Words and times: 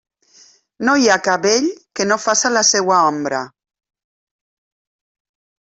No 0.87 0.95
hi 1.01 1.11
ha 1.11 1.17
cabell 1.27 1.67
que 1.99 2.07
no 2.13 2.17
faça 2.25 2.53
la 2.55 2.65
seua 2.71 2.99
ombra. 3.13 3.45